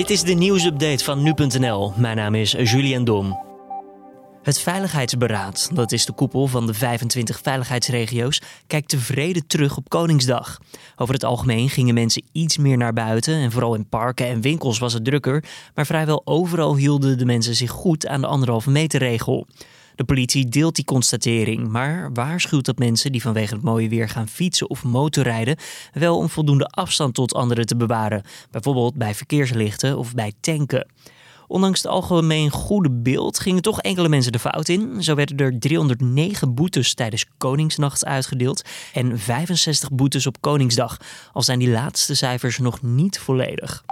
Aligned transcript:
Dit 0.00 0.10
is 0.10 0.22
de 0.22 0.32
nieuwsupdate 0.32 1.04
van 1.04 1.22
nu.nl. 1.22 1.92
Mijn 1.96 2.16
naam 2.16 2.34
is 2.34 2.50
Julian 2.52 3.04
Dom. 3.04 3.38
Het 4.42 4.60
Veiligheidsberaad, 4.60 5.70
dat 5.74 5.92
is 5.92 6.04
de 6.04 6.12
koepel 6.12 6.46
van 6.46 6.66
de 6.66 6.74
25 6.74 7.40
veiligheidsregio's, 7.42 8.42
kijkt 8.66 8.88
tevreden 8.88 9.46
terug 9.46 9.76
op 9.76 9.88
Koningsdag. 9.88 10.58
Over 10.96 11.14
het 11.14 11.24
algemeen 11.24 11.68
gingen 11.68 11.94
mensen 11.94 12.22
iets 12.32 12.58
meer 12.58 12.76
naar 12.76 12.92
buiten 12.92 13.34
en 13.34 13.52
vooral 13.52 13.74
in 13.74 13.88
parken 13.88 14.26
en 14.26 14.40
winkels 14.40 14.78
was 14.78 14.92
het 14.92 15.04
drukker, 15.04 15.44
maar 15.74 15.86
vrijwel 15.86 16.22
overal 16.24 16.76
hielden 16.76 17.18
de 17.18 17.24
mensen 17.24 17.56
zich 17.56 17.70
goed 17.70 18.06
aan 18.06 18.20
de 18.20 18.26
anderhalve 18.26 18.70
meter 18.70 18.98
regel. 18.98 19.46
De 20.00 20.06
politie 20.06 20.48
deelt 20.48 20.74
die 20.74 20.84
constatering, 20.84 21.68
maar 21.68 22.12
waarschuwt 22.12 22.64
dat 22.64 22.78
mensen 22.78 23.12
die 23.12 23.22
vanwege 23.22 23.54
het 23.54 23.62
mooie 23.62 23.88
weer 23.88 24.08
gaan 24.08 24.28
fietsen 24.28 24.70
of 24.70 24.84
motorrijden 24.84 25.56
wel 25.92 26.16
om 26.16 26.28
voldoende 26.28 26.66
afstand 26.66 27.14
tot 27.14 27.34
anderen 27.34 27.66
te 27.66 27.76
bewaren, 27.76 28.22
bijvoorbeeld 28.50 28.94
bij 28.94 29.14
verkeerslichten 29.14 29.98
of 29.98 30.14
bij 30.14 30.32
tanken. 30.40 30.86
Ondanks 31.46 31.82
het 31.82 31.92
algemeen 31.92 32.50
goede 32.50 32.90
beeld 32.90 33.38
gingen 33.38 33.62
toch 33.62 33.80
enkele 33.80 34.08
mensen 34.08 34.32
de 34.32 34.38
fout 34.38 34.68
in. 34.68 35.02
Zo 35.02 35.14
werden 35.14 35.36
er 35.36 35.58
309 35.58 36.54
boetes 36.54 36.94
tijdens 36.94 37.26
Koningsnacht 37.38 38.04
uitgedeeld 38.04 38.62
en 38.92 39.18
65 39.18 39.90
boetes 39.92 40.26
op 40.26 40.40
Koningsdag. 40.40 40.96
Al 41.32 41.42
zijn 41.42 41.58
die 41.58 41.70
laatste 41.70 42.14
cijfers 42.14 42.58
nog 42.58 42.82
niet 42.82 43.18
volledig. 43.18 43.84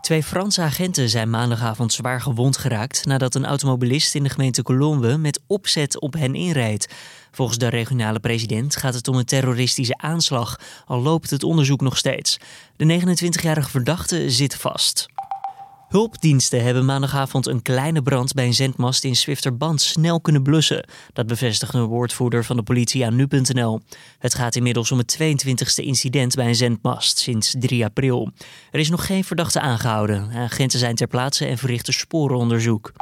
Twee 0.00 0.22
Franse 0.22 0.62
agenten 0.62 1.08
zijn 1.08 1.30
maandagavond 1.30 1.92
zwaar 1.92 2.20
gewond 2.20 2.56
geraakt 2.56 3.04
nadat 3.04 3.34
een 3.34 3.46
automobilist 3.46 4.14
in 4.14 4.22
de 4.22 4.28
gemeente 4.28 4.62
Colombe 4.62 5.18
met 5.18 5.40
opzet 5.46 6.00
op 6.00 6.12
hen 6.12 6.34
inreed. 6.34 6.94
Volgens 7.30 7.58
de 7.58 7.68
regionale 7.68 8.20
president 8.20 8.76
gaat 8.76 8.94
het 8.94 9.08
om 9.08 9.16
een 9.16 9.24
terroristische 9.24 9.96
aanslag, 9.96 10.60
al 10.86 11.00
loopt 11.02 11.30
het 11.30 11.42
onderzoek 11.42 11.80
nog 11.80 11.96
steeds. 11.96 12.36
De 12.76 13.00
29-jarige 13.00 13.70
verdachte 13.70 14.30
zit 14.30 14.54
vast. 14.54 15.08
Hulpdiensten 15.90 16.62
hebben 16.62 16.84
maandagavond 16.84 17.46
een 17.46 17.62
kleine 17.62 18.02
brand 18.02 18.32
bij 18.32 18.46
een 18.46 18.54
zendmast 18.54 19.04
in 19.04 19.16
Zwifterband 19.16 19.80
snel 19.80 20.20
kunnen 20.20 20.42
blussen. 20.42 20.88
Dat 21.12 21.26
bevestigt 21.26 21.74
een 21.74 21.84
woordvoerder 21.84 22.44
van 22.44 22.56
de 22.56 22.62
politie 22.62 23.06
aan 23.06 23.16
nu.nl. 23.16 23.80
Het 24.18 24.34
gaat 24.34 24.56
inmiddels 24.56 24.92
om 24.92 24.98
het 24.98 25.18
22e 25.22 25.84
incident 25.84 26.34
bij 26.34 26.46
een 26.46 26.54
zendmast 26.54 27.18
sinds 27.18 27.54
3 27.58 27.84
april. 27.84 28.30
Er 28.70 28.80
is 28.80 28.90
nog 28.90 29.06
geen 29.06 29.24
verdachte 29.24 29.60
aangehouden. 29.60 30.30
Agenten 30.34 30.78
zijn 30.78 30.94
ter 30.94 31.06
plaatse 31.06 31.46
en 31.46 31.58
verrichten 31.58 31.92
sporenonderzoek. 31.92 32.92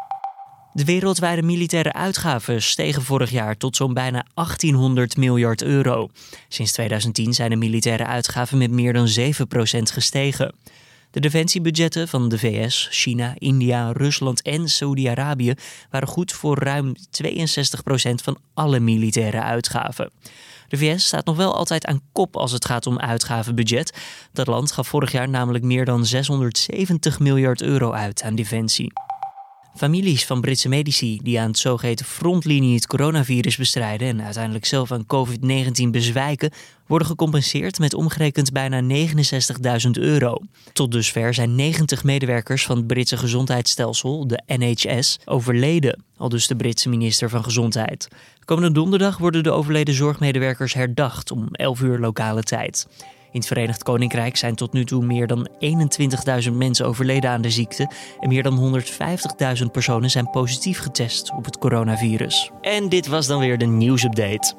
De 0.72 0.84
wereldwijde 0.84 1.42
militaire 1.42 1.92
uitgaven 1.92 2.62
stegen 2.62 3.02
vorig 3.02 3.30
jaar 3.30 3.56
tot 3.56 3.76
zo'n 3.76 3.94
bijna 3.94 4.26
1800 4.34 5.16
miljard 5.16 5.62
euro. 5.62 6.08
Sinds 6.48 6.72
2010 6.72 7.34
zijn 7.34 7.50
de 7.50 7.56
militaire 7.56 8.06
uitgaven 8.06 8.58
met 8.58 8.70
meer 8.70 8.92
dan 8.92 9.08
7% 9.08 9.22
gestegen. 9.92 10.54
De 11.10 11.20
defensiebudgetten 11.20 12.08
van 12.08 12.28
de 12.28 12.38
VS, 12.38 12.88
China, 12.90 13.34
India, 13.38 13.92
Rusland 13.92 14.42
en 14.42 14.68
Saudi-Arabië 14.68 15.54
waren 15.90 16.08
goed 16.08 16.32
voor 16.32 16.58
ruim 16.58 16.94
62% 16.96 17.00
van 18.14 18.38
alle 18.54 18.80
militaire 18.80 19.42
uitgaven. 19.42 20.10
De 20.68 20.76
VS 20.76 21.06
staat 21.06 21.24
nog 21.24 21.36
wel 21.36 21.54
altijd 21.54 21.86
aan 21.86 22.00
kop 22.12 22.36
als 22.36 22.52
het 22.52 22.64
gaat 22.64 22.86
om 22.86 22.98
uitgavenbudget. 22.98 23.98
Dat 24.32 24.46
land 24.46 24.72
gaf 24.72 24.88
vorig 24.88 25.12
jaar 25.12 25.28
namelijk 25.28 25.64
meer 25.64 25.84
dan 25.84 26.06
670 26.06 27.18
miljard 27.18 27.62
euro 27.62 27.92
uit 27.92 28.22
aan 28.22 28.34
defensie. 28.34 28.92
Families 29.78 30.26
van 30.26 30.40
Britse 30.40 30.68
medici 30.68 31.20
die 31.22 31.40
aan 31.40 31.48
het 31.48 31.58
zogeheten 31.58 32.06
frontlinie 32.06 32.74
het 32.74 32.86
coronavirus 32.86 33.56
bestrijden 33.56 34.08
en 34.08 34.22
uiteindelijk 34.22 34.64
zelf 34.64 34.92
aan 34.92 35.06
COVID-19 35.06 35.90
bezwijken, 35.90 36.50
worden 36.86 37.08
gecompenseerd 37.08 37.78
met 37.78 37.94
omgerekend 37.94 38.52
bijna 38.52 39.06
69.000 39.84 39.90
euro. 39.90 40.38
Tot 40.72 40.92
dusver 40.92 41.34
zijn 41.34 41.54
90 41.54 42.04
medewerkers 42.04 42.66
van 42.66 42.76
het 42.76 42.86
Britse 42.86 43.16
gezondheidsstelsel, 43.16 44.26
de 44.26 44.42
NHS, 44.46 45.18
overleden, 45.24 46.02
al 46.16 46.28
dus 46.28 46.46
de 46.46 46.56
Britse 46.56 46.88
minister 46.88 47.28
van 47.28 47.44
Gezondheid. 47.44 48.08
Komende 48.44 48.72
donderdag 48.72 49.18
worden 49.18 49.42
de 49.42 49.50
overleden 49.50 49.94
zorgmedewerkers 49.94 50.74
herdacht 50.74 51.30
om 51.30 51.48
11 51.52 51.80
uur 51.80 51.98
lokale 51.98 52.42
tijd. 52.42 52.86
In 53.30 53.38
het 53.38 53.46
Verenigd 53.46 53.82
Koninkrijk 53.82 54.36
zijn 54.36 54.54
tot 54.54 54.72
nu 54.72 54.84
toe 54.84 55.04
meer 55.04 55.26
dan 55.26 55.48
21.000 56.48 56.52
mensen 56.52 56.86
overleden 56.86 57.30
aan 57.30 57.42
de 57.42 57.50
ziekte 57.50 57.90
en 58.20 58.28
meer 58.28 58.42
dan 58.42 58.82
150.000 59.60 59.64
personen 59.72 60.10
zijn 60.10 60.30
positief 60.30 60.78
getest 60.78 61.32
op 61.36 61.44
het 61.44 61.58
coronavirus. 61.58 62.50
En 62.60 62.88
dit 62.88 63.06
was 63.06 63.26
dan 63.26 63.40
weer 63.40 63.58
de 63.58 63.66
nieuwsupdate. 63.66 64.54